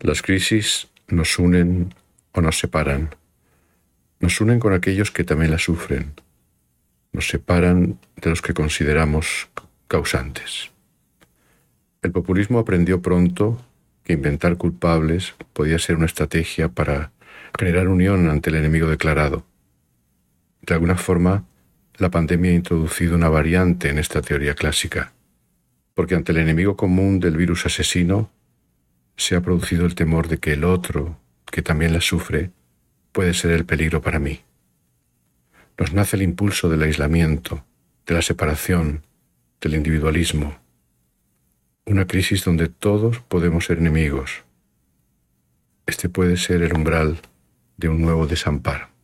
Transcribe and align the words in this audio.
Las 0.00 0.20
crisis 0.20 0.88
nos 1.08 1.38
unen 1.38 1.94
o 2.32 2.42
nos 2.42 2.58
separan. 2.58 3.14
Nos 4.20 4.40
unen 4.40 4.60
con 4.60 4.74
aquellos 4.74 5.10
que 5.10 5.24
también 5.24 5.50
las 5.50 5.62
sufren. 5.62 6.12
Nos 7.12 7.28
separan 7.28 7.98
de 8.16 8.30
los 8.30 8.42
que 8.42 8.52
consideramos 8.52 9.48
causantes. 9.88 10.70
El 12.02 12.12
populismo 12.12 12.58
aprendió 12.58 13.00
pronto 13.00 13.58
que 14.04 14.12
inventar 14.12 14.56
culpables 14.58 15.34
podía 15.54 15.78
ser 15.78 15.96
una 15.96 16.06
estrategia 16.06 16.68
para 16.68 17.12
generar 17.58 17.88
unión 17.88 18.28
ante 18.28 18.50
el 18.50 18.56
enemigo 18.56 18.88
declarado. 18.88 19.46
De 20.60 20.74
alguna 20.74 20.96
forma, 20.96 21.46
la 21.96 22.10
pandemia 22.10 22.50
ha 22.50 22.54
introducido 22.54 23.14
una 23.14 23.30
variante 23.30 23.88
en 23.88 23.98
esta 23.98 24.20
teoría 24.20 24.54
clásica, 24.54 25.14
porque 25.94 26.14
ante 26.14 26.32
el 26.32 26.38
enemigo 26.38 26.76
común 26.76 27.18
del 27.18 27.36
virus 27.36 27.64
asesino 27.64 28.30
se 29.16 29.36
ha 29.36 29.40
producido 29.40 29.86
el 29.86 29.94
temor 29.94 30.28
de 30.28 30.38
que 30.38 30.52
el 30.52 30.64
otro, 30.64 31.18
que 31.50 31.62
también 31.62 31.92
la 31.92 32.00
sufre, 32.00 32.50
puede 33.12 33.34
ser 33.34 33.52
el 33.52 33.64
peligro 33.64 34.02
para 34.02 34.18
mí. 34.18 34.40
Nos 35.78 35.92
nace 35.92 36.16
el 36.16 36.22
impulso 36.22 36.68
del 36.68 36.82
aislamiento, 36.82 37.64
de 38.06 38.14
la 38.14 38.22
separación, 38.22 39.04
del 39.60 39.74
individualismo, 39.74 40.58
una 41.86 42.06
crisis 42.06 42.44
donde 42.44 42.68
todos 42.68 43.20
podemos 43.20 43.66
ser 43.66 43.78
enemigos. 43.78 44.44
Este 45.86 46.08
puede 46.08 46.36
ser 46.36 46.62
el 46.62 46.74
umbral 46.74 47.20
de 47.76 47.88
un 47.88 48.02
nuevo 48.02 48.26
desamparo. 48.26 48.95